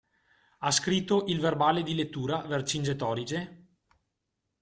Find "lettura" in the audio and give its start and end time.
1.93-2.37